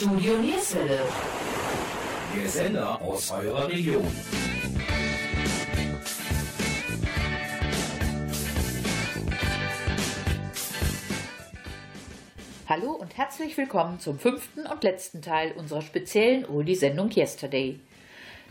Studio 0.00 0.38
Nierswelle. 0.38 0.98
Der 2.34 2.48
Sender 2.48 3.02
aus 3.02 3.30
eurer 3.32 3.68
Region. 3.68 4.06
Hallo 12.66 12.92
und 12.92 13.14
herzlich 13.18 13.58
willkommen 13.58 14.00
zum 14.00 14.18
fünften 14.18 14.64
und 14.64 14.82
letzten 14.82 15.20
Teil 15.20 15.52
unserer 15.52 15.82
speziellen 15.82 16.46
Oldie-Sendung 16.46 17.10
Yesterday. 17.14 17.78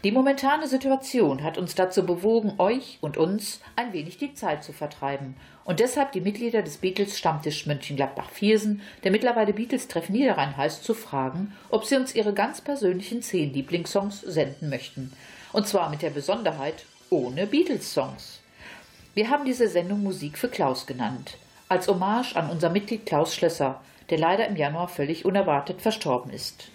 Die 0.06 0.14
momentane 0.14 0.66
Situation 0.70 1.44
hat 1.44 1.58
uns 1.58 1.76
dazu 1.76 2.06
bewogen, 2.06 2.54
euch 2.58 3.00
und 3.02 3.18
uns 3.18 3.60
ein 3.76 3.92
wenig 3.92 4.18
die 4.18 4.34
Zeit 4.34 4.64
zu 4.64 4.72
vertreiben 4.72 5.36
und 5.66 5.82
deshalb 5.82 6.14
die 6.14 6.22
Mitglieder 6.22 6.62
des 6.62 6.78
Beatles 6.78 7.18
Stammtisch 7.18 7.66
Mönchengladbach-Viersen, 7.66 8.82
der 9.04 9.12
mittlerweile 9.12 9.52
Beatles-Treff 9.52 10.08
Niederrhein 10.08 10.56
heißt, 10.56 10.86
zu 10.86 10.94
fragen, 10.94 11.54
ob 11.70 11.84
sie 11.84 11.98
uns 11.98 12.16
ihre 12.16 12.34
ganz 12.34 12.62
persönlichen 12.62 13.22
zehn 13.22 13.52
Lieblingssongs 13.52 14.22
senden 14.22 14.70
möchten. 14.70 15.12
Und 15.52 15.68
zwar 15.68 15.90
mit 15.90 16.02
der 16.02 16.12
Besonderheit 16.12 16.86
ohne 17.10 17.46
Beatles-Songs. 17.46 18.40
Wir 19.16 19.30
haben 19.30 19.44
diese 19.44 19.68
Sendung 19.68 20.02
Musik 20.02 20.38
für 20.38 20.48
Klaus 20.48 20.86
genannt, 20.86 21.36
als 21.68 21.90
Hommage 21.90 22.38
an 22.38 22.50
unser 22.50 22.70
Mitglied 22.70 23.06
Klaus 23.06 23.36
Schlösser, 23.36 23.82
der 24.10 24.18
leider 24.18 24.48
im 24.48 24.56
Januar 24.56 24.88
völlig 24.88 25.26
unerwartet 25.26 25.82
verstorben 25.82 26.32
ist. 26.32 26.70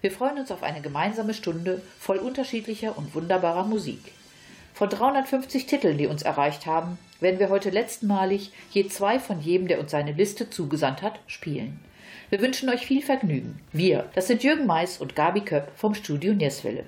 Wir 0.00 0.10
freuen 0.10 0.38
uns 0.38 0.50
auf 0.50 0.62
eine 0.62 0.80
gemeinsame 0.80 1.34
Stunde 1.34 1.82
voll 1.98 2.18
unterschiedlicher 2.18 2.96
und 2.96 3.14
wunderbarer 3.14 3.64
Musik. 3.64 4.00
Von 4.72 4.88
350 4.88 5.66
Titeln, 5.66 5.98
die 5.98 6.06
uns 6.06 6.22
erreicht 6.22 6.64
haben, 6.64 6.98
werden 7.20 7.38
wir 7.38 7.50
heute 7.50 7.68
letztmalig 7.68 8.50
je 8.70 8.88
zwei 8.88 9.18
von 9.18 9.40
jedem, 9.40 9.68
der 9.68 9.78
uns 9.78 9.90
seine 9.90 10.12
Liste 10.12 10.48
zugesandt 10.48 11.02
hat, 11.02 11.20
spielen. 11.26 11.80
Wir 12.30 12.40
wünschen 12.40 12.70
euch 12.70 12.86
viel 12.86 13.02
Vergnügen. 13.02 13.60
Wir, 13.72 14.08
das 14.14 14.26
sind 14.26 14.42
Jürgen 14.42 14.66
Mais 14.66 14.98
und 14.98 15.16
Gabi 15.16 15.42
Köpp 15.42 15.70
vom 15.76 15.94
Studio 15.94 16.32
Nierswelle. 16.32 16.84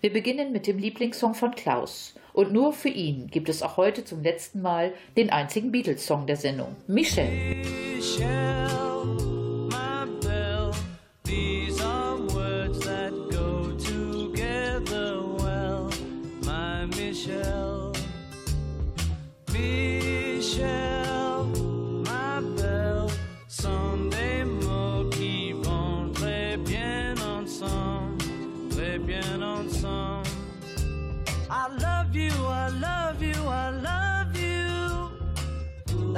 Wir 0.00 0.12
beginnen 0.12 0.52
mit 0.52 0.66
dem 0.66 0.78
Lieblingssong 0.78 1.34
von 1.34 1.54
Klaus. 1.54 2.14
Und 2.32 2.52
nur 2.52 2.72
für 2.72 2.88
ihn 2.88 3.28
gibt 3.30 3.48
es 3.48 3.62
auch 3.62 3.76
heute 3.76 4.04
zum 4.04 4.22
letzten 4.22 4.60
Mal 4.60 4.92
den 5.16 5.30
einzigen 5.30 5.72
Beatles-Song 5.72 6.26
der 6.26 6.36
Sendung, 6.36 6.76
Michelle. 6.86 7.30
Michelle. 7.96 8.77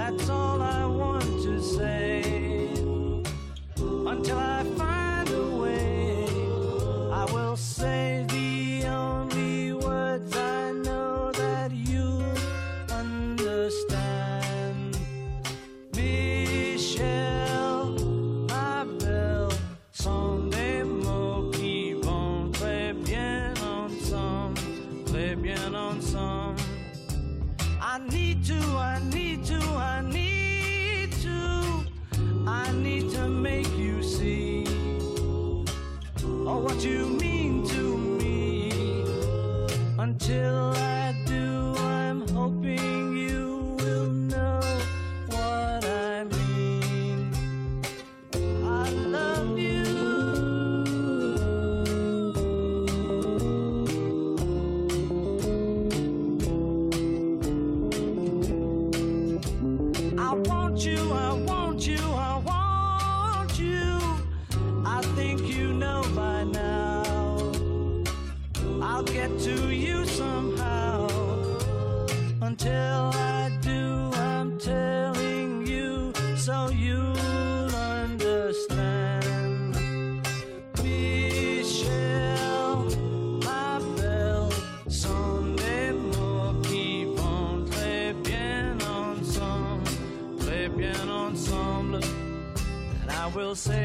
That's 0.03 0.29
all 0.31 0.61
I 0.61 0.85
want 0.87 1.23
to 1.45 1.63
say 1.63 2.23
until 3.79 4.39
I 4.39 4.65
find 4.77 5.31
a 5.31 5.47
way. 5.57 6.27
I 7.13 7.25
will 7.33 7.57
say 7.57 8.10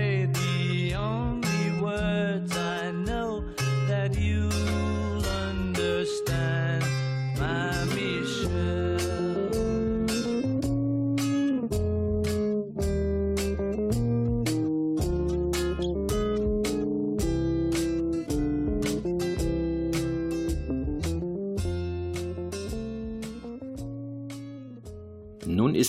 say 0.05 0.25
the 0.25 0.93
only 0.93 1.81
words 1.81 2.55
I 2.55 2.91
know 2.91 3.43
that 3.88 4.16
you'll 4.16 4.54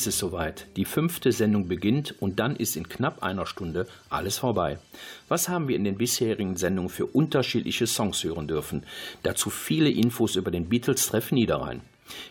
ist 0.06 0.15
es 0.15 0.19
soweit. 0.21 0.69
Die 0.77 0.84
fünfte 0.84 1.33
Sendung 1.33 1.67
beginnt 1.67 2.15
und 2.21 2.39
dann 2.39 2.55
ist 2.55 2.77
in 2.77 2.89
knapp 2.89 3.25
einer 3.25 3.44
Stunde 3.44 3.89
alles 4.09 4.39
vorbei. 4.39 4.78
Was 5.27 5.49
haben 5.49 5.67
wir 5.67 5.75
in 5.75 5.83
den 5.83 5.99
bisherigen 5.99 6.56
Sendungen 6.56 6.91
für 6.91 7.06
unterschiedliche 7.06 7.89
Songs 7.89 8.22
hören 8.22 8.47
dürfen? 8.47 8.84
Dazu 9.25 9.50
viele 9.50 9.91
Infos 9.91 10.37
über 10.37 10.53
den 10.53 10.69
Beatles-Treff 10.69 11.33
Niederrhein. 11.33 11.81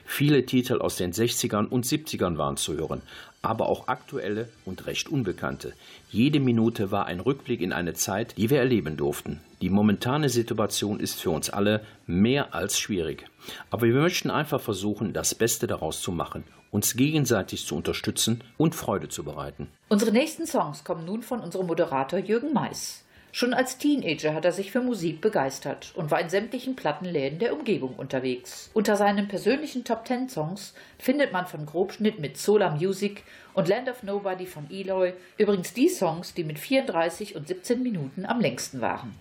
Viele 0.06 0.46
Titel 0.46 0.80
aus 0.80 0.96
den 0.96 1.12
60ern 1.12 1.68
und 1.68 1.86
70ern 1.86 2.38
waren 2.38 2.56
zu 2.56 2.76
hören, 2.76 3.02
aber 3.42 3.68
auch 3.68 3.90
aktuelle 3.90 4.48
und 4.64 4.86
recht 4.86 5.10
unbekannte. 5.10 5.74
Jede 6.10 6.40
Minute 6.40 6.92
war 6.92 7.08
ein 7.08 7.20
Rückblick 7.20 7.60
in 7.60 7.74
eine 7.74 7.94
Zeit, 7.94 8.38
die 8.38 8.50
wir 8.50 8.60
erleben 8.60 8.96
durften. 8.96 9.42
Die 9.62 9.70
momentane 9.70 10.30
Situation 10.30 11.02
ist 11.02 11.22
für 11.22 11.32
uns 11.32 11.50
alle 11.50 11.82
mehr 12.08 12.56
als 12.56 12.80
schwierig. 12.80 13.26
Aber 13.70 13.86
wir 13.86 13.96
möchten 13.96 14.32
einfach 14.32 14.62
versuchen, 14.62 15.12
das 15.12 15.36
Beste 15.36 15.68
daraus 15.68 16.02
zu 16.02 16.14
machen, 16.14 16.46
uns 16.76 16.98
gegenseitig 16.98 17.66
zu 17.66 17.76
unterstützen 17.76 18.44
und 18.58 18.76
Freude 18.76 19.08
zu 19.08 19.24
bereiten. 19.24 19.70
Unsere 19.88 20.12
nächsten 20.12 20.46
Songs 20.46 20.84
kommen 20.84 21.06
nun 21.06 21.24
von 21.24 21.40
unserem 21.40 21.68
Moderator 21.68 22.20
Jürgen 22.20 22.52
Mais. 22.52 23.06
Schon 23.32 23.54
als 23.54 23.78
Teenager 23.78 24.34
hat 24.34 24.46
er 24.46 24.52
sich 24.52 24.72
für 24.72 24.82
Musik 24.82 25.20
begeistert 25.20 25.92
und 25.96 26.12
war 26.12 26.22
in 26.22 26.30
sämtlichen 26.30 26.76
Plattenläden 26.76 27.40
der 27.40 27.54
Umgebung 27.54 27.96
unterwegs. 27.96 28.70
Unter 28.74 28.96
seinen 28.98 29.28
persönlichen 29.28 29.84
Top 29.84 30.06
Ten 30.06 30.30
Songs 30.30 30.74
findet 31.00 31.34
man 31.34 31.46
von 31.46 31.66
Grobschnitt 31.66 32.20
mit 32.20 32.38
Solar 32.38 32.76
Music 32.76 33.24
und 33.54 33.68
Land 33.68 33.90
of 33.90 34.04
Nobody 34.04 34.46
von 34.46 34.70
Eloy 34.70 35.14
übrigens 35.38 35.74
die 35.74 35.90
Songs, 35.90 36.34
die 36.34 36.44
mit 36.44 36.60
34 36.60 37.36
und 37.36 37.48
17 37.48 37.84
Minuten 37.84 38.26
am 38.26 38.40
längsten 38.40 38.82
waren. 38.82 39.16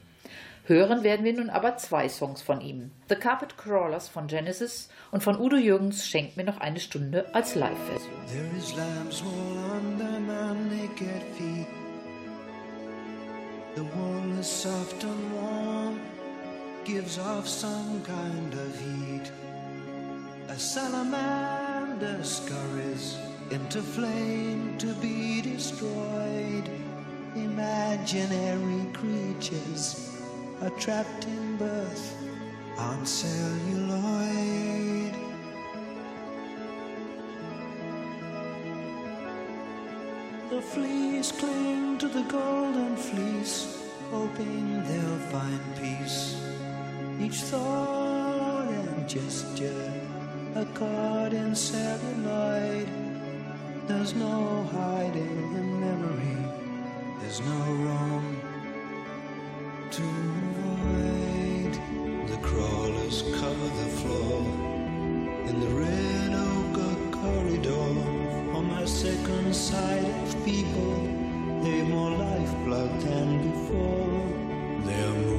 Hören 0.66 1.02
werden 1.02 1.26
wir 1.26 1.34
nun 1.34 1.50
aber 1.50 1.76
zwei 1.76 2.08
Songs 2.08 2.40
von 2.40 2.62
ihm. 2.62 2.90
The 3.10 3.16
Carpet 3.16 3.58
Crawlers 3.58 4.08
von 4.08 4.28
Genesis 4.28 4.88
und 5.12 5.22
von 5.22 5.38
Udo 5.38 5.56
Jürgens 5.56 6.06
schenkt 6.06 6.38
mir 6.38 6.44
noch 6.44 6.58
eine 6.58 6.80
Stunde 6.80 7.26
als 7.34 7.54
Live-Version. 7.54 8.14
There 8.28 8.56
is 8.56 8.74
lime 8.74 9.12
small 9.12 9.58
under 9.76 10.18
my 10.20 10.54
naked 10.74 11.22
feet. 11.36 11.66
The 13.74 13.82
wool 13.82 14.38
is 14.40 14.46
soft 14.46 15.04
and 15.04 15.32
warm, 15.34 16.00
gives 16.86 17.18
off 17.18 17.46
some 17.46 18.00
kind 18.02 18.54
of 18.54 18.74
heat. 18.80 19.30
A 20.48 20.58
salamander 20.58 22.24
scurries 22.24 23.18
into 23.50 23.82
flame 23.82 24.78
to 24.78 24.94
be 25.02 25.42
destroyed. 25.42 26.70
Imaginary 27.34 28.86
creatures. 28.94 30.13
are 30.62 30.70
trapped 30.70 31.26
in 31.26 31.56
birth 31.56 32.16
on 32.78 33.06
celluloid. 33.06 35.14
The 40.50 40.62
fleas 40.62 41.32
cling 41.32 41.98
to 41.98 42.08
the 42.08 42.22
golden 42.22 42.96
fleece, 42.96 43.82
hoping 44.10 44.84
they'll 44.84 45.18
find 45.30 45.60
peace. 45.76 46.40
Each 47.20 47.42
thought 47.42 48.68
and 48.68 49.08
gesture, 49.08 49.92
a 50.54 50.64
card 50.66 51.32
in 51.32 51.54
celluloid. 51.54 52.88
There's 53.86 54.14
no 54.14 54.64
hiding 54.72 55.54
in 55.60 55.80
memory, 55.80 56.38
there's 57.20 57.40
no 57.40 57.60
wrong 57.84 58.43
to 59.94 60.02
avoid. 60.02 61.72
The 62.26 62.36
crawlers 62.42 63.22
cover 63.38 63.68
the 63.82 63.90
floor 64.00 64.40
in 65.48 65.60
the 65.60 65.68
red 65.68 66.32
ochre 66.34 66.96
corridor. 67.12 67.90
On 68.56 68.64
my 68.68 68.84
second 68.86 69.54
sight 69.54 70.04
of 70.22 70.44
people, 70.44 70.96
they're 71.62 71.84
more 71.84 72.10
lifeblood 72.10 73.00
than 73.02 73.28
before. 73.48 74.22
They're 74.84 75.33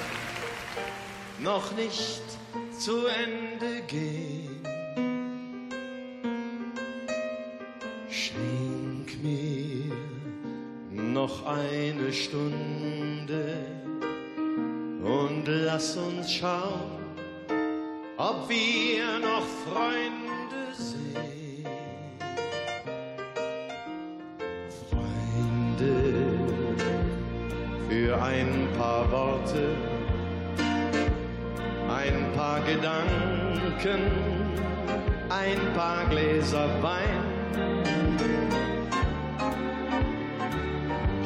noch 1.38 1.76
nicht 1.76 2.23
zu 2.76 3.07
Ende 3.07 3.83
gehen. 3.87 4.62
Schenk 8.11 9.23
mir 9.23 9.92
noch 10.90 11.47
eine 11.47 12.12
Stunde 12.12 13.59
und 15.04 15.45
lass 15.47 15.97
uns 15.97 16.33
schauen, 16.33 16.99
ob 18.16 18.49
wir 18.49 19.21
noch 19.21 19.47
Freunde 19.64 20.17
Gedanken, 32.68 34.02
ein 35.30 35.58
paar 35.75 36.04
Gläser 36.10 36.68
Wein. 36.82 37.22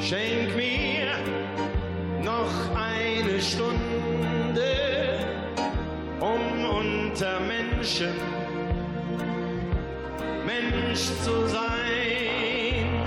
Schenk 0.01 0.55
mir 0.55 1.09
noch 2.23 2.55
eine 2.77 3.41
Stunde, 3.41 3.75
um 6.21 6.65
unter 6.65 7.41
Menschen 7.41 8.15
Mensch 10.47 11.07
zu 11.25 11.49
sein. 11.49 13.03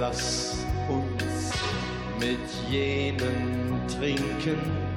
Lass 0.00 0.64
uns 0.88 1.52
mit 2.18 2.70
jenen 2.70 3.82
trinken, 3.86 4.95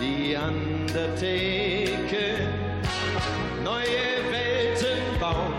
die 0.00 0.36
an 0.36 0.86
der 0.94 1.14
Theke 1.16 2.48
neue 3.62 4.30
Welten 4.30 5.18
bauen. 5.20 5.54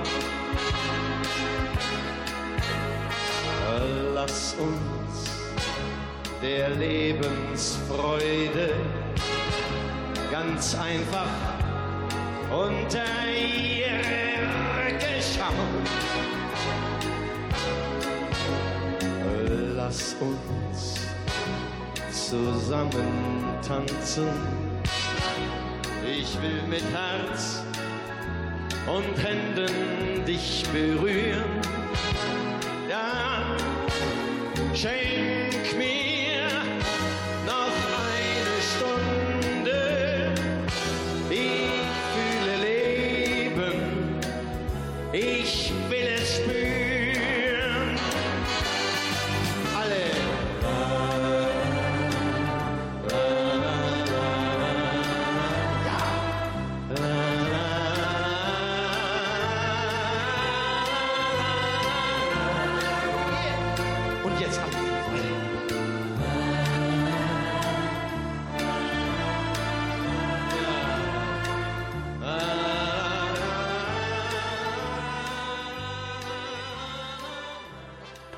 Lass 4.14 4.56
uns 4.56 5.30
der 6.42 6.70
Lebensfreude 6.70 8.74
ganz 10.32 10.76
einfach 10.76 11.30
unter 12.52 13.06
ihre 13.32 14.40
Röcke 14.76 15.22
schauen. 15.22 15.84
Lass 19.76 20.16
uns 20.20 21.05
zusammen 22.30 23.44
tanzen. 23.68 24.28
Ich 26.04 26.42
will 26.42 26.62
mit 26.68 26.84
Herz 26.94 27.64
und 28.88 29.24
Händen 29.24 30.26
dich 30.26 30.66
berühren. 30.74 31.62
Ja, 32.90 33.56
schenk 34.74 35.05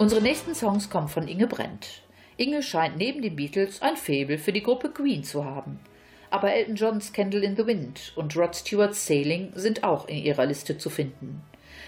Unsere 0.08 0.22
nächsten 0.22 0.56
Songs 0.56 0.90
kommen 0.90 1.10
von 1.10 1.28
Inge 1.28 1.48
Brent. 1.48 2.02
Inge 2.38 2.64
scheint 2.64 2.96
neben 2.96 3.22
den 3.22 3.36
Beatles 3.36 3.82
ein 3.82 3.98
Faible 3.98 4.38
für 4.38 4.54
die 4.54 4.64
Gruppe 4.64 4.90
Queen 4.90 5.26
zu 5.26 5.44
haben. 5.44 5.82
Aber 6.30 6.54
Elton 6.54 6.78
Johns 6.78 7.12
Candle 7.12 7.44
in 7.44 7.58
the 7.58 7.68
Wind 7.68 8.14
und 8.16 8.34
Rod 8.38 8.56
Stewarts 8.56 9.06
Sailing 9.06 9.52
sind 9.56 9.84
auch 9.84 10.08
in 10.08 10.16
ihrer 10.16 10.46
Liste 10.46 10.78
zu 10.78 10.90
finden. 10.90 11.42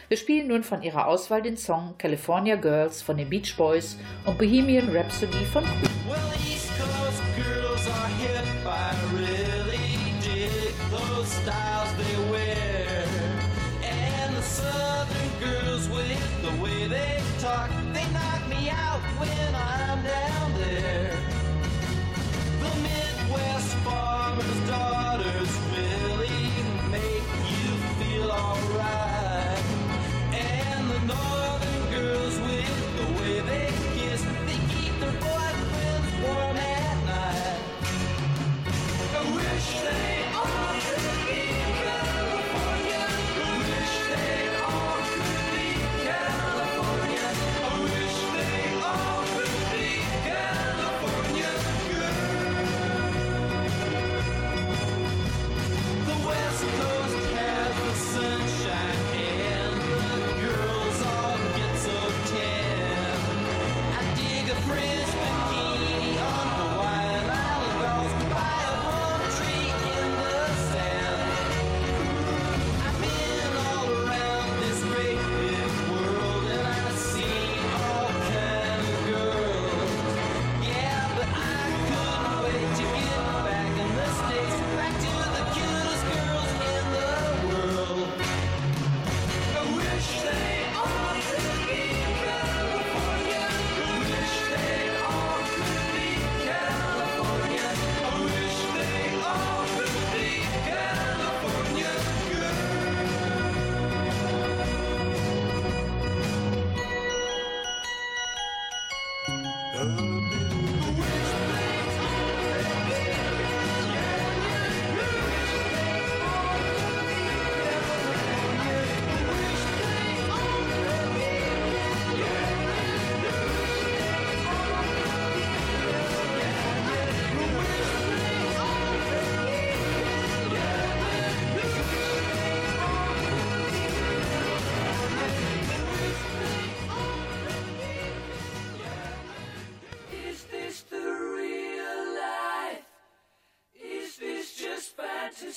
Wir 0.10 0.18
spielen 0.18 0.50
nun 0.50 0.64
von 0.64 0.84
ihrer 0.84 1.08
Auswahl 1.08 1.42
den 1.42 1.56
Song 1.56 1.96
California 1.98 2.58
Girls 2.58 3.02
von 3.02 3.16
den 3.16 3.30
Beach 3.30 3.56
Boys 3.56 3.98
und 4.26 4.38
Bohemian 4.38 4.90
Rhapsody 4.90 5.46
von 5.46 5.64
Queen. 5.64 6.39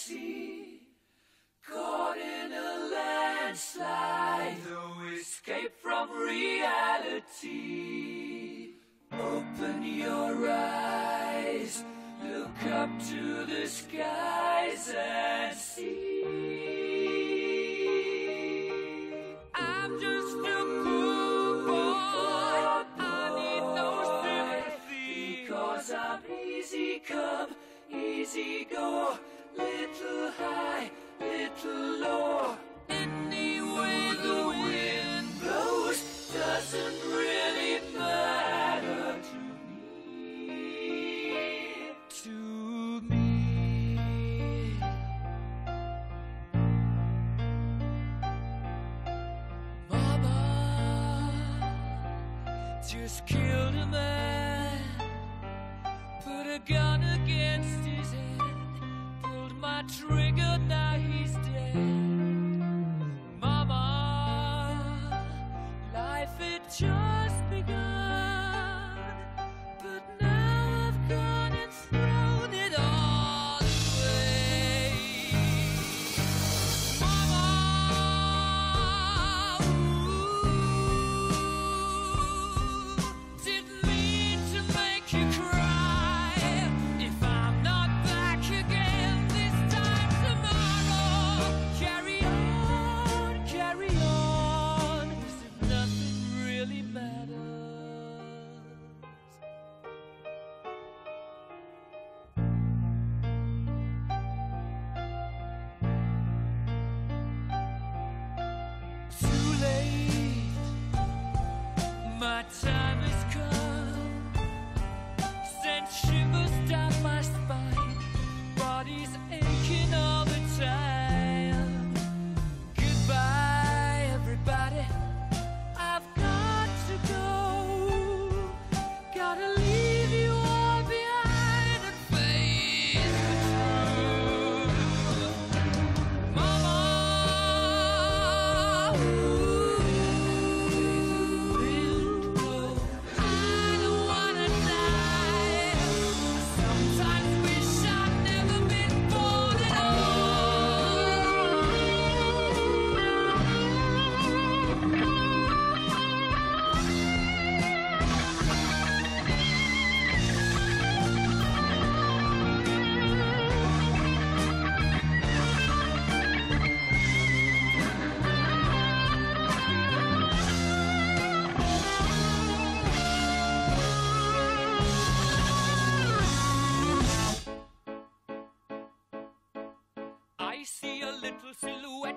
sea, 0.06 0.80
caught 1.64 2.16
in 2.16 2.52
a 2.52 2.90
landslide, 2.92 4.56
no 4.68 4.84
escape 5.14 5.72
from 5.80 6.10
reality. 6.10 7.52
Open 9.12 9.84
your 9.84 10.50
eyes, 10.50 11.84
look 12.24 12.64
up 12.72 12.90
to 13.10 13.46
the 13.46 13.66
sky. 13.68 14.41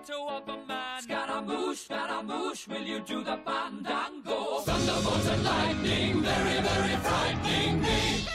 to 0.06 0.14
a 0.14 0.68
man. 0.68 1.02
Scaramouche, 1.02 1.86
Scaramouche, 1.86 2.68
will 2.68 2.84
you 2.84 3.00
do 3.00 3.24
the 3.24 3.38
bandango? 3.38 4.64
Thunderbolts 4.64 5.28
and 5.28 5.44
lightning, 5.44 6.22
very, 6.22 6.62
very 6.62 6.96
frightening 6.98 7.82
me. 7.82 8.35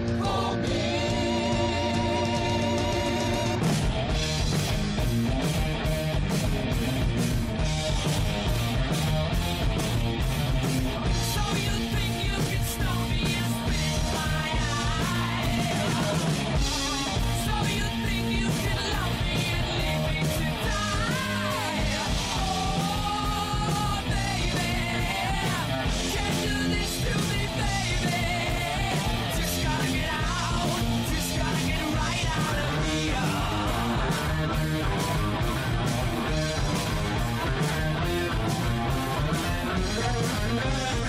Yeah. 40.63 41.00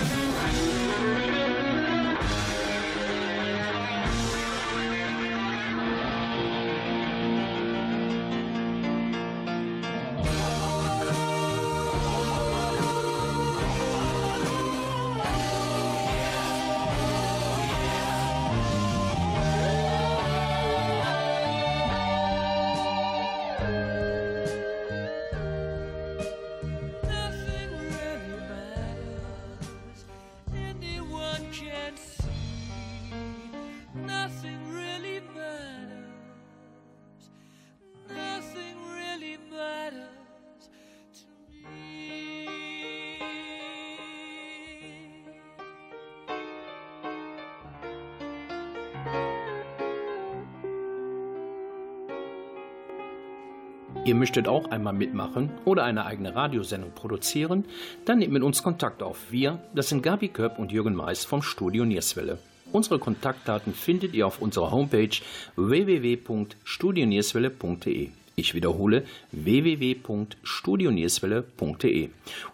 Ihr 54.05 54.15
möchtet 54.15 54.49
auch 54.49 54.69
einmal 54.69 54.91
mitmachen 54.91 55.49
oder 55.63 55.85
eine 55.85 56.05
eigene 56.05 56.35
Radiosendung 56.35 56.91
produzieren? 56.91 57.63
Dann 58.03 58.19
nehmt 58.19 58.33
mit 58.33 58.43
uns 58.43 58.61
Kontakt 58.61 59.01
auf. 59.01 59.31
Wir, 59.31 59.59
das 59.73 59.87
sind 59.87 60.03
Gabi 60.03 60.27
Köpp 60.27 60.59
und 60.59 60.73
Jürgen 60.73 60.93
Mais 60.93 61.23
vom 61.23 61.41
Studio 61.41 61.85
Nierswelle. 61.85 62.37
Unsere 62.73 62.99
Kontaktdaten 62.99 63.73
findet 63.73 64.13
ihr 64.13 64.27
auf 64.27 64.41
unserer 64.41 64.71
Homepage 64.71 65.15
www.studionierswelle.de. 65.55 68.09
Ich 68.35 68.53
wiederhole 68.53 69.05
www.studionierswelle.de. 69.31 72.09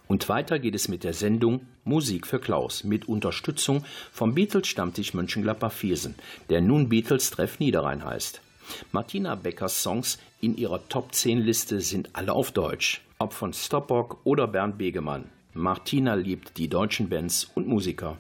Und 0.07 0.29
weiter 0.29 0.59
geht 0.59 0.75
es 0.75 0.87
mit 0.87 1.03
der 1.03 1.13
Sendung 1.13 1.61
Musik 1.83 2.27
für 2.27 2.37
Klaus 2.37 2.83
mit 2.83 3.07
Unterstützung 3.07 3.83
vom 4.11 4.35
Beatles 4.35 4.67
Stammtisch 4.67 5.15
Mönchengladbach-Viersen, 5.15 6.13
der 6.49 6.61
nun 6.61 6.89
Beatles 6.89 7.31
Treff 7.31 7.59
Niederrhein 7.59 8.05
heißt. 8.05 8.41
Martina 8.91 9.35
Beckers 9.35 9.83
Songs 9.83 10.19
in 10.41 10.57
ihrer 10.57 10.87
Top 10.89 11.13
10 11.13 11.39
Liste 11.39 11.81
sind 11.81 12.09
alle 12.13 12.33
auf 12.33 12.51
Deutsch, 12.51 13.01
ob 13.17 13.33
von 13.33 13.53
Stoppock 13.53 14.17
oder 14.23 14.47
Bernd 14.47 14.77
Begemann. 14.77 15.25
Martina 15.53 16.13
liebt 16.13 16.57
die 16.57 16.67
deutschen 16.67 17.09
Bands 17.09 17.49
und 17.55 17.67
Musiker. 17.67 18.17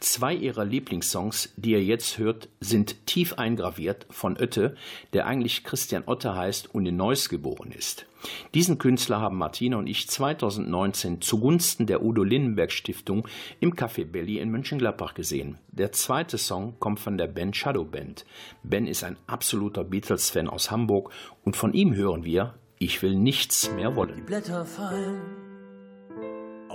Zwei 0.00 0.34
ihrer 0.34 0.64
Lieblingssongs, 0.64 1.52
die 1.56 1.72
ihr 1.72 1.82
jetzt 1.82 2.18
hört, 2.18 2.48
sind 2.60 3.06
tief 3.06 3.34
eingraviert 3.34 4.06
von 4.10 4.36
Oette, 4.36 4.76
der 5.12 5.26
eigentlich 5.26 5.64
Christian 5.64 6.04
Otte 6.06 6.34
heißt 6.34 6.74
und 6.74 6.86
in 6.86 6.96
Neuss 6.96 7.28
geboren 7.28 7.72
ist. 7.76 8.06
Diesen 8.54 8.78
Künstler 8.78 9.20
haben 9.20 9.38
Martina 9.38 9.76
und 9.76 9.86
ich 9.86 10.08
2019 10.08 11.20
zugunsten 11.20 11.86
der 11.86 12.02
Udo 12.02 12.24
Lindenberg 12.24 12.72
Stiftung 12.72 13.26
im 13.60 13.74
Café 13.74 14.04
Belly 14.04 14.38
in 14.38 14.50
Mönchengladbach 14.50 15.14
gesehen. 15.14 15.58
Der 15.70 15.92
zweite 15.92 16.38
Song 16.38 16.74
kommt 16.80 17.00
von 17.00 17.16
der 17.16 17.28
Band 17.28 17.56
Shadow 17.56 17.84
Band. 17.84 18.24
Ben 18.62 18.86
ist 18.86 19.04
ein 19.04 19.16
absoluter 19.26 19.84
Beatles-Fan 19.84 20.48
aus 20.48 20.70
Hamburg 20.70 21.12
und 21.44 21.56
von 21.56 21.72
ihm 21.72 21.94
hören 21.94 22.24
wir 22.24 22.54
Ich 22.78 23.02
will 23.02 23.14
nichts 23.14 23.70
mehr 23.72 23.90
Die 23.90 23.96
wollen. 23.96 24.26
Blätter 24.26 24.64
fallen 24.64 25.48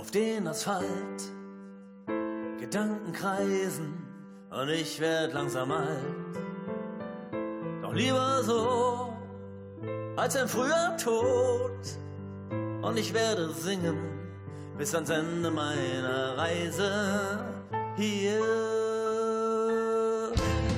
auf 0.04 0.10
den 0.10 0.46
Asphalt, 0.46 1.32
Gedanken 2.64 3.12
kreisen 3.12 3.92
und 4.50 4.70
ich 4.70 4.98
werd 4.98 5.34
langsam 5.34 5.70
alt. 5.70 6.34
Doch 7.82 7.92
lieber 7.92 8.42
so 8.42 9.12
als 10.16 10.34
ein 10.34 10.48
früher 10.48 10.96
Tod. 10.96 11.72
Und 12.80 12.96
ich 12.96 13.12
werde 13.12 13.50
singen 13.50 13.98
bis 14.78 14.94
ans 14.94 15.10
Ende 15.10 15.50
meiner 15.50 16.38
Reise 16.38 17.38
hier. 17.96 18.40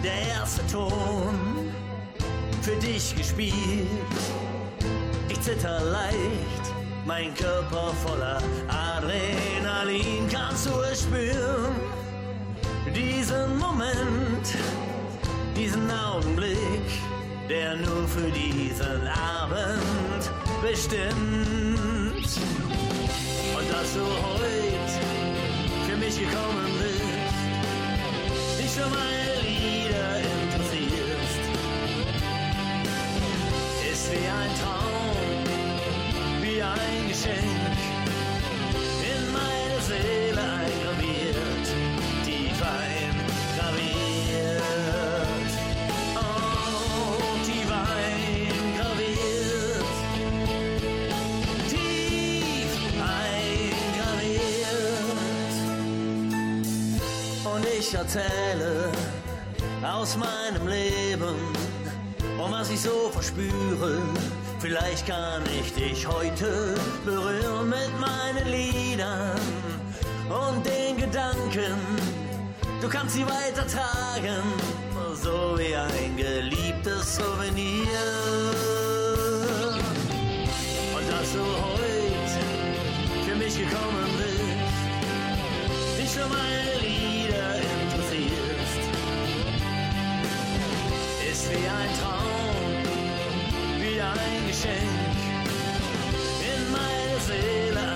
Der 0.02 0.22
erste 0.34 0.66
Ton 0.66 1.72
für 2.62 2.74
dich 2.84 3.14
gespielt. 3.14 3.54
Ich 5.28 5.40
zitter 5.40 5.84
leicht, 5.84 6.66
mein 7.06 7.32
Körper 7.34 7.92
voller 8.04 8.42
Adrenalin. 8.68 10.28
Kannst 10.30 10.66
du 10.66 10.72
es 10.92 11.02
spüren? 11.02 11.74
Diesen 12.94 13.58
Moment, 13.58 14.46
diesen 15.56 15.90
Augenblick, 15.90 16.58
der 17.48 17.76
nur 17.76 18.08
für 18.08 18.30
diesen 18.30 19.06
Abend 19.06 20.30
bestimmt. 20.60 22.26
Und 23.56 23.70
dass 23.70 23.94
du 23.94 24.04
heute 24.28 24.92
für 25.88 25.96
mich 25.96 26.18
gekommen 26.18 26.66
bist, 26.78 28.58
dich 28.58 28.70
für 28.70 28.88
meine 28.88 29.25
Geschenk, 37.26 37.78
in 39.02 39.24
meine 39.32 39.80
Seele 39.80 40.42
eingraviert, 40.42 41.66
tief 42.24 42.58
eingraviert. 42.62 43.42
Oh, 46.14 47.18
tief 47.44 47.70
eingraviert, 47.96 49.08
tief 51.68 52.72
eingraviert. 53.00 54.36
Und 57.44 57.64
ich 57.78 57.88
erzähle 57.94 58.72
aus 59.82 60.16
meinem 60.16 60.68
Leben 60.68 61.34
und 62.38 62.52
was 62.52 62.70
ich 62.70 62.80
so 62.80 63.10
verspüre. 63.10 64.02
Vielleicht 64.58 65.06
kann 65.06 65.42
ich 65.60 65.72
dich 65.74 66.06
heute 66.06 66.74
berühren 67.04 67.68
mit 67.68 68.00
meinen 68.00 68.48
Liedern 68.50 69.38
und 70.28 70.64
den 70.64 70.96
Gedanken. 70.96 71.76
Du 72.80 72.88
kannst 72.88 73.14
sie 73.14 73.26
weitertragen, 73.26 74.42
so 75.14 75.58
wie 75.58 75.76
ein 75.76 76.16
geliebtes 76.16 77.16
Souvenir. 77.16 77.86
Und 80.94 81.10
dass 81.10 81.32
du 81.32 81.44
heute 81.44 82.40
für 83.28 83.36
mich 83.36 83.58
gekommen 83.58 84.08
bist, 84.16 86.00
dich 86.00 86.10
für 86.10 86.28
meine 86.28 86.80
Lieder 86.80 87.56
interessierst, 87.82 88.82
ist 91.30 91.50
wie 91.50 91.68
ein 91.68 92.00
Traum, 92.00 92.15
ein 94.12 94.46
Geschenk, 94.46 95.16
in 96.40 96.72
meine 96.72 97.20
Seele 97.20 97.95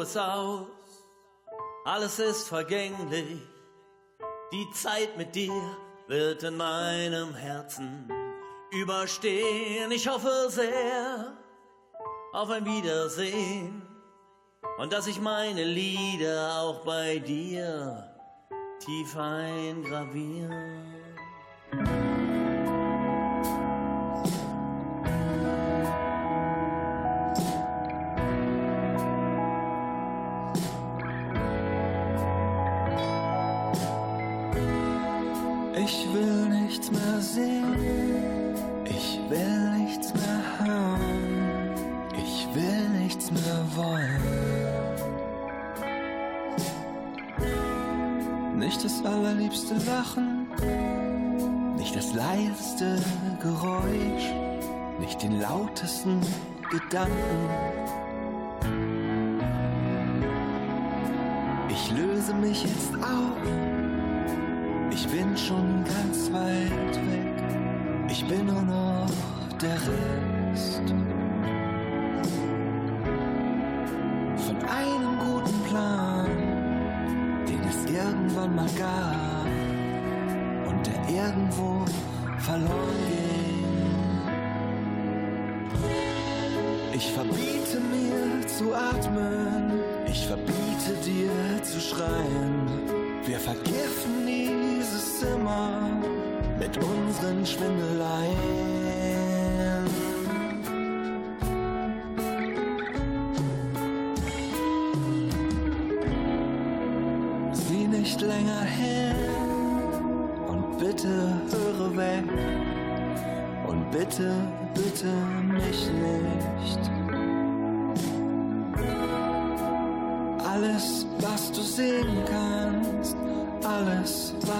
Ist 0.00 0.16
aus, 0.16 0.66
alles 1.84 2.20
ist 2.20 2.48
vergänglich. 2.48 3.42
Die 4.52 4.70
Zeit 4.72 5.16
mit 5.16 5.34
dir 5.34 5.76
wird 6.06 6.44
in 6.44 6.56
meinem 6.56 7.34
Herzen 7.34 8.08
überstehen. 8.70 9.90
Ich 9.90 10.06
hoffe 10.06 10.50
sehr 10.50 11.36
auf 12.32 12.48
ein 12.48 12.64
Wiedersehen 12.64 13.82
und 14.78 14.92
dass 14.92 15.08
ich 15.08 15.20
meine 15.20 15.64
Lieder 15.64 16.62
auch 16.62 16.84
bei 16.84 17.18
dir 17.18 18.14
tief 18.78 19.16
eingraviere. 19.16 20.97
Allerliebste 49.58 49.90
Lachen, 49.90 50.46
nicht 51.76 51.96
das 51.96 52.12
leiseste 52.14 52.98
Geräusch, 53.40 54.32
nicht 55.00 55.22
den 55.22 55.40
lautesten 55.40 56.20
Gedanken. 56.70 57.77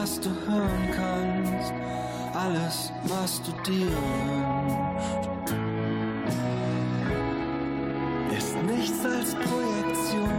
Was 0.01 0.21
du 0.21 0.31
hören 0.47 0.89
kannst, 0.95 1.73
alles, 2.33 2.93
was 3.05 3.43
du 3.43 3.51
dir 3.67 3.91
wünschst, 4.57 5.29
ist 8.37 8.57
nichts 8.63 9.05
als 9.05 9.35
Projektion 9.35 10.31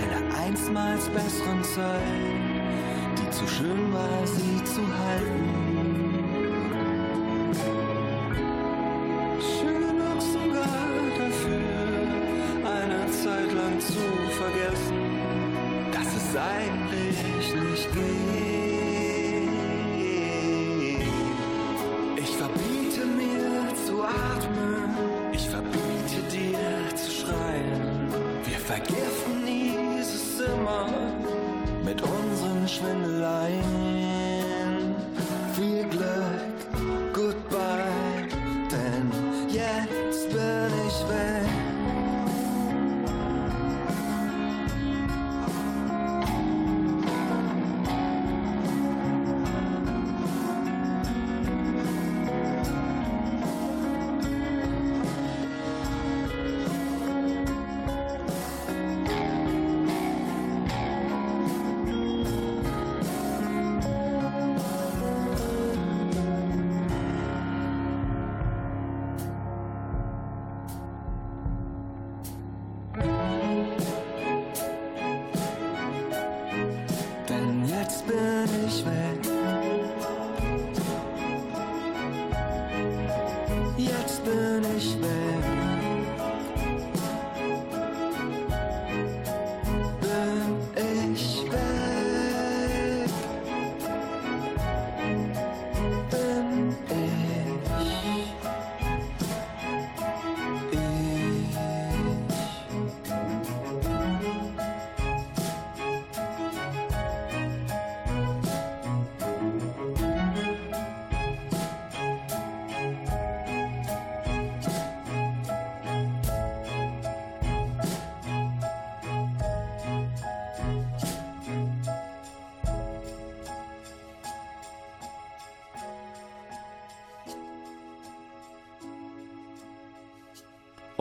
einer 0.00 0.38
einstmals 0.44 1.08
besseren 1.08 1.64
Zeit, 1.64 2.02
die 3.18 3.30
zu 3.30 3.48
schön 3.48 3.92
war, 3.92 4.26
sie 4.26 4.62
zu 4.64 4.82
halten. 4.98 5.65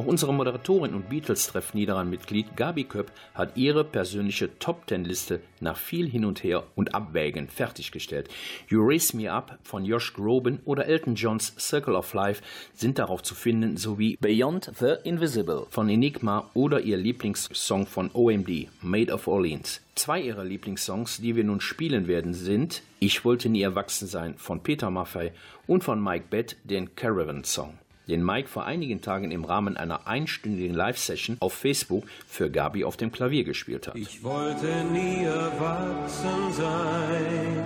Auch 0.05 0.09
unsere 0.09 0.35
Moderatorin 0.35 0.93
und 0.93 1.09
Beatles-Treff 1.09 1.73
Niederrhein-Mitglied 1.73 2.55
Gabi 2.55 2.83
Köpp 2.83 3.11
hat 3.33 3.57
ihre 3.57 3.83
persönliche 3.83 4.59
Top-Ten-Liste 4.59 5.41
nach 5.61 5.77
viel 5.77 6.07
Hin 6.07 6.25
und 6.25 6.43
Her 6.43 6.63
und 6.75 6.93
Abwägen 6.93 7.47
fertiggestellt. 7.47 8.29
You 8.67 8.85
Raise 8.85 9.17
Me 9.17 9.31
Up 9.31 9.57
von 9.63 9.83
Josh 9.83 10.13
Groban 10.13 10.59
oder 10.63 10.85
Elton 10.85 11.15
Johns 11.15 11.55
Circle 11.57 11.95
of 11.95 12.13
Life 12.13 12.43
sind 12.75 12.99
darauf 12.99 13.23
zu 13.23 13.33
finden, 13.33 13.77
sowie 13.77 14.15
Beyond 14.21 14.73
the 14.79 14.93
Invisible 15.03 15.65
von 15.71 15.89
Enigma 15.89 16.51
oder 16.53 16.81
ihr 16.81 16.97
Lieblingssong 16.97 17.87
von 17.87 18.11
OMD, 18.13 18.67
Made 18.83 19.11
of 19.11 19.27
Orleans. 19.27 19.81
Zwei 19.95 20.21
ihrer 20.21 20.43
Lieblingssongs, 20.43 21.17
die 21.17 21.35
wir 21.35 21.45
nun 21.45 21.61
spielen 21.61 22.07
werden, 22.07 22.35
sind 22.35 22.83
Ich 22.99 23.25
wollte 23.25 23.49
nie 23.49 23.63
erwachsen 23.63 24.07
sein 24.07 24.35
von 24.37 24.61
Peter 24.61 24.91
Maffay 24.91 25.31
und 25.65 25.83
von 25.83 26.03
Mike 26.03 26.25
Bett 26.29 26.57
den 26.63 26.93
Caravan 26.95 27.43
Song 27.43 27.79
den 28.07 28.23
Mike 28.23 28.47
vor 28.47 28.65
einigen 28.65 29.01
Tagen 29.01 29.31
im 29.31 29.45
Rahmen 29.45 29.77
einer 29.77 30.07
einstündigen 30.07 30.75
Live-Session 30.75 31.37
auf 31.39 31.53
Facebook 31.53 32.05
für 32.27 32.49
Gabi 32.49 32.83
auf 32.83 32.97
dem 32.97 33.11
Klavier 33.11 33.43
gespielt 33.43 33.87
hat. 33.87 33.95
Ich 33.95 34.23
wollte 34.23 34.83
nie 34.91 35.23
erwachsen 35.23 36.51
sein, 36.51 37.65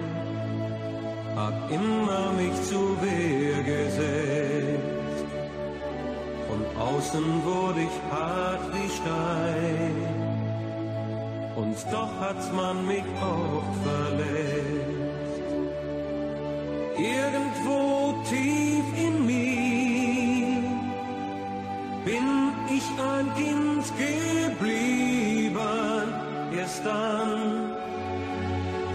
hab 1.36 1.72
immer 1.72 2.32
mich 2.34 2.54
zu 2.64 2.98
Wehr 3.02 3.64
gesetzt. 3.64 5.26
Von 6.48 6.66
außen 6.82 7.44
wurde 7.44 7.82
ich 7.82 8.12
hart 8.12 8.62
wie 8.74 8.90
Stein, 8.90 9.96
und 11.56 11.76
doch 11.92 12.20
hat's 12.20 12.52
man 12.54 12.86
mich 12.88 13.04
oft 13.22 13.84
verletzt. 13.84 15.10
Irgendwo 16.98 18.24
tief 18.30 18.69
ich 22.80 22.88
ein 22.98 23.28
Kind 23.36 23.86
geblieben, 23.98 25.58
erst 26.58 26.86
dann, 26.86 27.76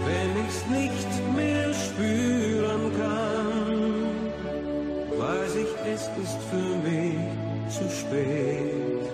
wenn 0.05 0.31
ich's 0.45 0.63
nicht 0.67 1.11
mehr 1.35 1.71
spüren 1.73 2.91
kann, 2.99 3.93
weiß 5.19 5.53
ich, 5.63 5.71
es 5.93 6.03
ist 6.23 6.39
für 6.49 6.71
mich 6.87 7.19
zu 7.69 7.85
spät, 7.99 9.05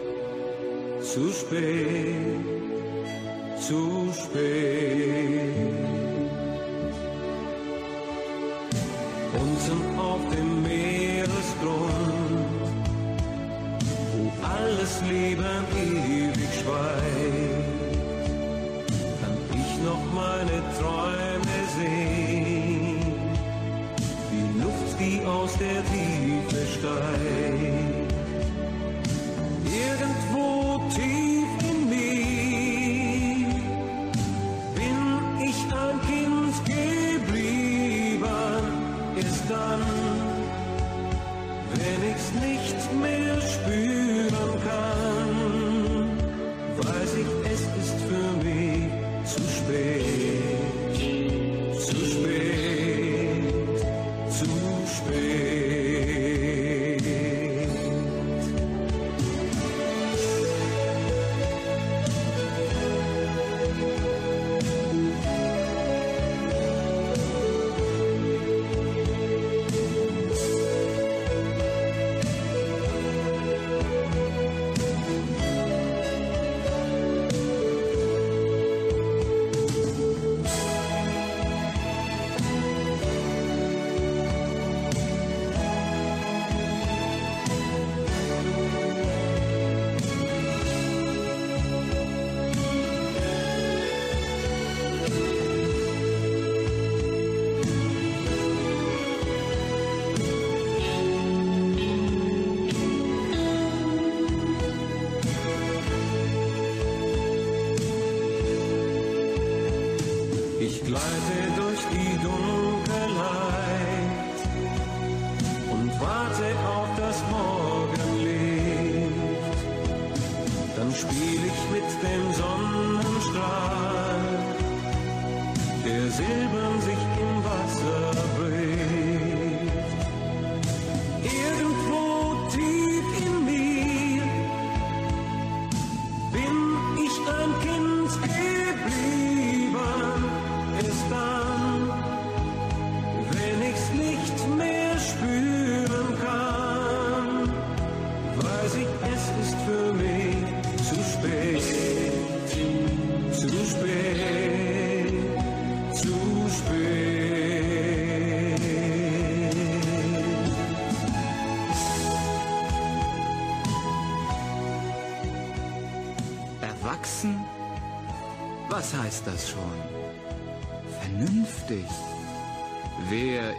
zu 1.02 1.24
spät, 1.34 2.46
zu 3.68 3.82
spät. 4.14 5.52
Unten 9.34 10.00
auf 10.00 10.22
dem 10.34 10.50
Meeresgrund 10.64 12.21
alles 14.82 15.02
Leben 15.08 15.66
ewig 15.76 16.54
schweigt, 16.60 17.21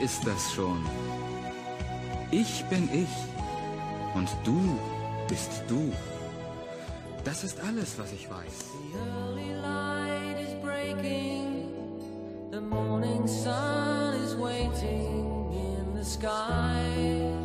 ist 0.02 0.26
das 0.26 0.52
schon. 0.52 0.84
Ich 2.32 2.64
bin 2.64 2.88
ich 2.92 3.08
und 4.14 4.28
du 4.42 4.78
bist 5.28 5.62
du. 5.68 5.92
Das 7.24 7.44
ist 7.44 7.60
alles, 7.60 7.96
was 7.98 8.12
ich 8.12 8.28
weiß. 8.28 8.56
The 8.72 8.98
early 8.98 9.54
light 9.54 10.40
is 10.40 10.54
breaking. 10.60 11.68
The 12.50 12.60
morning 12.60 13.28
sun 13.28 14.14
is 14.24 14.34
waiting 14.36 15.52
in 15.52 15.94
the 15.94 16.04
sky. 16.04 17.41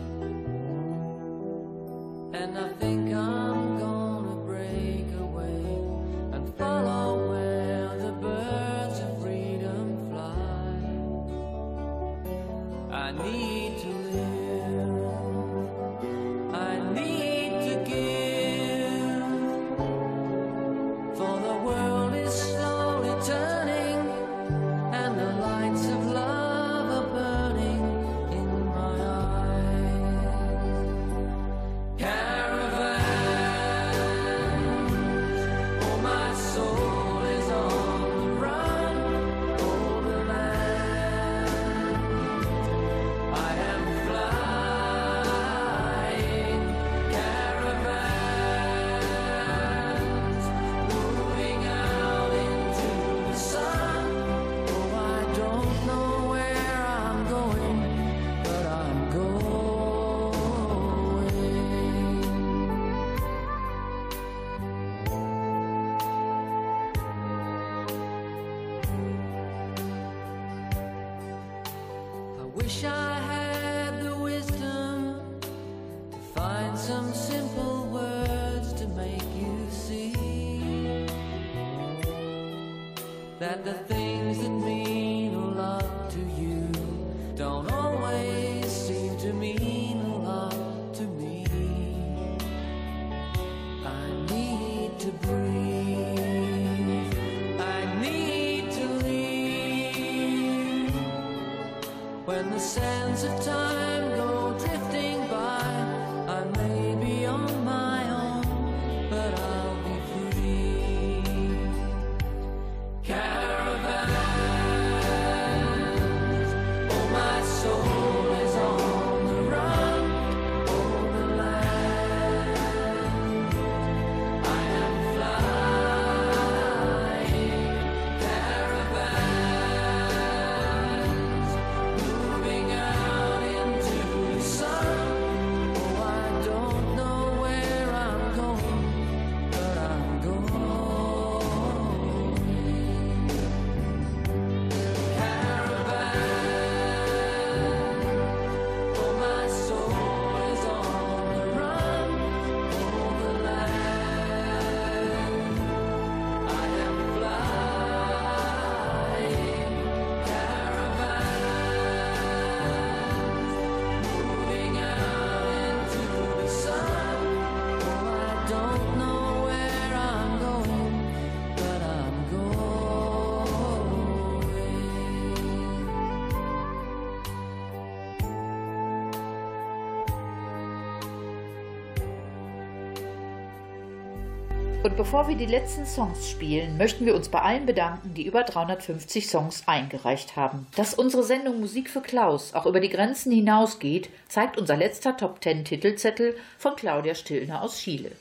Und 184.87 184.95
bevor 184.95 185.27
wir 185.27 185.35
die 185.35 185.45
letzten 185.45 185.85
Songs 185.85 186.29
spielen, 186.29 186.77
möchten 186.77 187.05
wir 187.05 187.13
uns 187.13 187.27
bei 187.27 187.41
allen 187.41 187.65
bedanken, 187.65 188.13
die 188.13 188.25
über 188.25 188.43
350 188.43 189.27
Songs 189.27 189.63
eingereicht 189.65 190.37
haben. 190.37 190.65
Dass 190.77 190.93
unsere 190.93 191.23
Sendung 191.23 191.59
Musik 191.59 191.89
für 191.89 191.99
Klaus 191.99 192.53
auch 192.53 192.65
über 192.65 192.79
die 192.79 192.87
Grenzen 192.87 193.33
hinausgeht, 193.33 194.09
zeigt 194.29 194.57
unser 194.57 194.77
letzter 194.77 195.17
Top 195.17 195.41
Ten 195.41 195.65
Titelzettel 195.65 196.37
von 196.57 196.77
Claudia 196.77 197.15
Stillner 197.15 197.63
aus 197.63 197.79
Chile. 197.79 198.13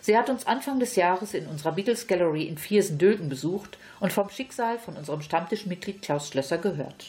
Sie 0.00 0.16
hat 0.16 0.30
uns 0.30 0.46
Anfang 0.46 0.80
des 0.80 0.96
Jahres 0.96 1.34
in 1.34 1.46
unserer 1.48 1.72
Beatles 1.72 2.06
Gallery 2.06 2.44
in 2.44 2.56
Viersen-Dülken 2.56 3.28
besucht 3.28 3.76
und 4.00 4.10
vom 4.10 4.30
Schicksal 4.30 4.78
von 4.78 4.96
unserem 4.96 5.20
Stammtischmitglied 5.20 6.00
Klaus 6.00 6.28
Schlösser 6.28 6.56
gehört. 6.56 7.04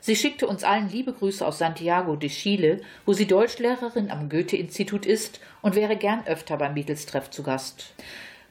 Sie 0.00 0.16
schickte 0.16 0.48
uns 0.48 0.64
allen 0.64 0.90
liebe 0.90 1.12
Grüße 1.12 1.46
aus 1.46 1.58
Santiago 1.58 2.16
de 2.16 2.28
Chile, 2.28 2.80
wo 3.06 3.12
sie 3.12 3.28
Deutschlehrerin 3.28 4.10
am 4.10 4.28
Goethe-Institut 4.28 5.06
ist 5.06 5.38
und 5.60 5.76
wäre 5.76 5.94
gern 5.94 6.26
öfter 6.26 6.56
beim 6.56 6.74
Beatles-Treff 6.74 7.30
zu 7.30 7.44
Gast. 7.44 7.94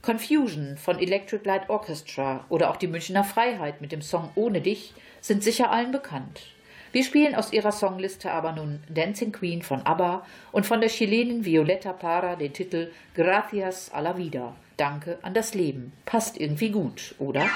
Confusion 0.02 0.78
von 0.78 0.97
Electric 0.97 1.45
Light 1.45 1.70
Orchestra 1.70 2.43
oder 2.49 2.72
auch 2.72 2.78
die 2.78 2.88
Münchner 2.88 3.24
Freiheit 3.24 3.82
mit 3.82 3.91
dem 3.91 4.02
Song 4.02 4.32
Ohne 4.34 4.60
dich 4.60 4.93
sind 5.22 5.43
sicher 5.43 5.72
allen 5.72 5.91
bekannt. 5.91 6.41
Wir 6.91 7.04
spielen 7.04 7.36
aus 7.36 7.54
ihrer 7.54 7.72
Songliste 7.72 8.32
aber 8.32 8.52
nun 8.52 8.82
Dancing 8.89 9.32
Queen 9.32 9.62
von 9.62 9.86
ABBA 9.86 10.26
und 10.52 10.66
von 10.66 10.82
der 10.82 10.89
Chilenin 10.89 11.45
Violeta 11.45 11.93
Para 11.93 12.36
den 12.36 12.52
Titel 12.52 12.91
Gracias 13.16 13.93
a 13.93 13.99
la 13.99 14.18
vida. 14.18 14.56
Danke 14.76 15.20
an 15.22 15.36
das 15.36 15.54
Leben. 15.54 15.93
Passt 16.06 16.38
irgendwie 16.39 16.72
gut, 16.72 17.14
oder? 17.20 17.47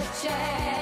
the. 0.00 0.81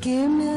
que 0.00 0.26
me 0.26 0.49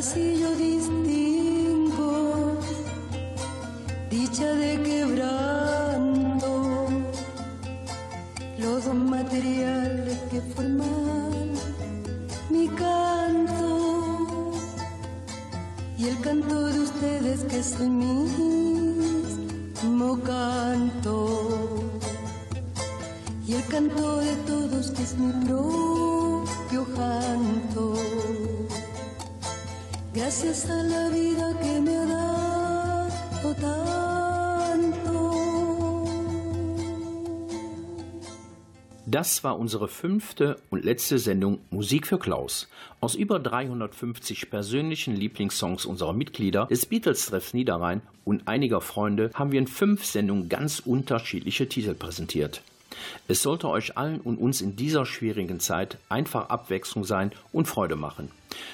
pasillo 0.00 0.69
Das 39.20 39.44
war 39.44 39.58
unsere 39.58 39.86
fünfte 39.86 40.56
und 40.70 40.82
letzte 40.82 41.18
Sendung 41.18 41.58
Musik 41.68 42.06
für 42.06 42.18
Klaus. 42.18 42.68
Aus 43.02 43.14
über 43.14 43.38
350 43.38 44.48
persönlichen 44.48 45.14
Lieblingssongs 45.14 45.84
unserer 45.84 46.14
Mitglieder 46.14 46.64
des 46.64 46.86
Beatles-Treffs 46.86 47.52
Niederrhein 47.52 48.00
und 48.24 48.48
einiger 48.48 48.80
Freunde 48.80 49.28
haben 49.34 49.52
wir 49.52 49.58
in 49.58 49.66
fünf 49.66 50.06
Sendungen 50.06 50.48
ganz 50.48 50.78
unterschiedliche 50.78 51.68
Titel 51.68 51.92
präsentiert. 51.92 52.62
Es 53.28 53.42
sollte 53.42 53.68
euch 53.68 53.96
allen 53.96 54.20
und 54.20 54.36
uns 54.36 54.60
in 54.60 54.76
dieser 54.76 55.06
schwierigen 55.06 55.60
Zeit 55.60 55.98
einfach 56.08 56.48
Abwechslung 56.48 57.04
sein 57.04 57.32
und 57.52 57.66
Freude 57.66 57.96
machen. 57.96 58.30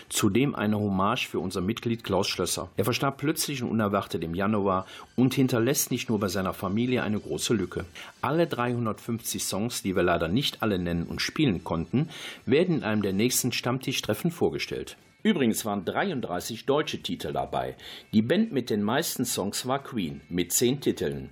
Zudem 0.09 0.55
eine 0.55 0.78
Hommage 0.78 1.28
für 1.28 1.39
unser 1.39 1.61
Mitglied 1.61 2.05
Klaus 2.05 2.28
Schlösser. 2.28 2.68
Er 2.76 2.84
verstarb 2.84 3.18
plötzlich 3.18 3.62
und 3.62 3.70
unerwartet 3.70 4.24
im 4.24 4.34
Januar 4.34 4.87
und 5.16 5.34
hinterlässt 5.34 5.91
nicht 5.91 6.09
nur 6.09 6.18
bei 6.18 6.28
seiner 6.28 6.55
Familie 6.55 7.03
eine 7.03 7.20
große 7.20 7.55
Lücke. 7.55 7.84
Alle 8.22 8.47
350 8.47 9.45
Songs, 9.45 9.82
die 9.82 9.95
wir 9.95 10.03
leider 10.03 10.28
nicht 10.28 10.62
alle 10.62 10.78
nennen 10.78 11.05
und 11.05 11.20
spielen 11.20 11.64
konnten, 11.64 12.09
werden 12.47 12.76
in 12.76 12.84
einem 12.84 13.03
der 13.03 13.12
nächsten 13.12 13.53
Stammtischtreffen 13.53 14.30
vorgestellt. 14.30 14.97
Übrigens 15.27 15.64
waren 15.64 15.85
33 15.85 16.66
deutsche 16.66 17.03
Titel 17.03 17.33
dabei. 17.33 17.74
Die 18.12 18.22
Band 18.22 18.53
mit 18.53 18.70
den 18.70 18.81
meisten 18.81 19.24
Songs 19.24 19.66
war 19.66 19.83
Queen 19.83 20.20
mit 20.29 20.53
10 20.53 20.81
Titeln. 20.81 21.31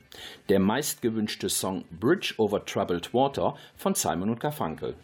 Der 0.48 0.58
meistgewünschte 0.58 1.48
Song 1.48 1.84
Bridge 1.92 2.34
over 2.38 2.64
Troubled 2.64 3.14
Water 3.14 3.54
von 3.76 3.94
Simon 3.94 4.30
und 4.30 4.40
Garfunkel. 4.40 4.96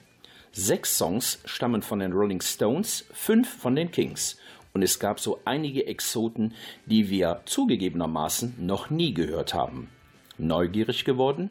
Sechs 0.51 0.99
Songs 0.99 1.39
stammen 1.45 1.83
von 1.83 2.01
den 2.01 2.13
Rolling 2.13 2.41
Stones, 2.41 3.07
fünf 3.13 3.49
von 3.49 3.77
den 3.77 3.93
Kings. 3.93 4.41
Und 4.73 4.83
es 4.83 4.99
gab 4.99 5.21
so 5.21 5.39
einige 5.45 5.87
Exoten, 5.87 6.55
die 6.87 7.11
wir 7.11 7.43
zugegebenermaßen 7.45 8.57
noch 8.59 8.91
nie 8.91 9.15
gehört 9.15 9.55
haben. 9.55 9.89
Neugierig 10.37 11.05
geworden? 11.05 11.51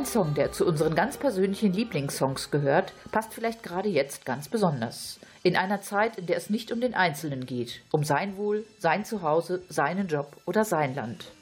Ein 0.07 0.13
Song, 0.13 0.35
der 0.35 0.53
zu 0.53 0.65
unseren 0.65 0.95
ganz 0.95 1.17
persönlichen 1.17 1.73
Lieblingssongs 1.73 2.53
gehört, 2.53 2.93
passt 3.11 3.35
vielleicht 3.35 3.65
gerade 3.65 3.89
jetzt 3.89 4.25
ganz 4.25 4.49
besonders. 4.49 5.19
In 5.43 5.57
einer 5.57 5.81
Zeit, 5.81 6.17
in 6.17 6.27
der 6.27 6.37
es 6.37 6.49
nicht 6.49 6.71
um 6.71 6.81
den 6.81 6.95
Einzelnen 6.95 7.45
geht, 7.45 7.81
um 7.91 8.05
sein 8.05 8.37
Wohl, 8.37 8.65
sein 8.79 9.05
Zuhause, 9.05 9.65
seinen 9.69 10.07
Job 10.07 10.37
oder 10.47 10.65
sein 10.65 10.95
Land. 10.95 11.33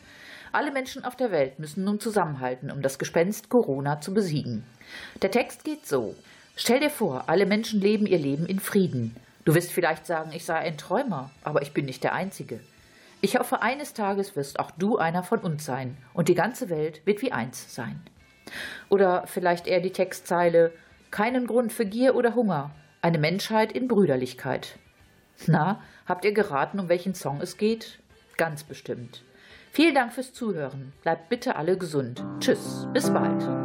Alle 0.50 0.72
Menschen 0.72 1.04
auf 1.04 1.14
der 1.14 1.30
Welt 1.30 1.58
müssen 1.58 1.84
nun 1.84 2.00
zusammenhalten, 2.00 2.70
um 2.70 2.80
das 2.80 2.98
Gespenst 2.98 3.50
Corona 3.50 4.00
zu 4.00 4.14
besiegen. 4.14 4.64
Der 5.20 5.30
Text 5.30 5.64
geht 5.64 5.86
so. 5.86 6.14
Stell 6.56 6.80
dir 6.80 6.90
vor, 6.90 7.24
alle 7.26 7.44
Menschen 7.44 7.82
leben 7.82 8.06
ihr 8.06 8.18
Leben 8.18 8.46
in 8.46 8.60
Frieden. 8.60 9.14
Du 9.44 9.54
wirst 9.54 9.72
vielleicht 9.72 10.06
sagen, 10.06 10.30
ich 10.32 10.46
sei 10.46 10.56
ein 10.56 10.78
Träumer, 10.78 11.30
aber 11.42 11.60
ich 11.60 11.74
bin 11.74 11.84
nicht 11.84 12.02
der 12.02 12.14
Einzige. 12.14 12.60
Ich 13.20 13.38
hoffe, 13.38 13.60
eines 13.60 13.92
Tages 13.92 14.36
wirst 14.36 14.58
auch 14.58 14.70
du 14.70 14.96
einer 14.96 15.22
von 15.22 15.40
uns 15.40 15.66
sein 15.66 15.98
und 16.14 16.28
die 16.28 16.34
ganze 16.34 16.70
Welt 16.70 17.02
wird 17.04 17.20
wie 17.20 17.30
eins 17.30 17.74
sein. 17.74 18.00
Oder 18.88 19.26
vielleicht 19.26 19.66
eher 19.66 19.80
die 19.80 19.92
Textzeile 19.92 20.72
Keinen 21.10 21.46
Grund 21.46 21.72
für 21.72 21.86
Gier 21.86 22.16
oder 22.16 22.34
Hunger, 22.34 22.72
eine 23.00 23.18
Menschheit 23.18 23.70
in 23.70 23.86
Brüderlichkeit. 23.86 24.78
Na, 25.46 25.80
habt 26.06 26.24
ihr 26.24 26.32
geraten, 26.32 26.80
um 26.80 26.88
welchen 26.88 27.14
Song 27.14 27.40
es 27.40 27.56
geht? 27.56 28.00
Ganz 28.36 28.64
bestimmt. 28.64 29.22
Vielen 29.70 29.94
Dank 29.94 30.12
fürs 30.12 30.32
Zuhören. 30.32 30.92
Bleibt 31.02 31.28
bitte 31.28 31.56
alle 31.56 31.78
gesund. 31.78 32.24
Tschüss, 32.40 32.88
bis 32.92 33.12
bald. 33.12 33.63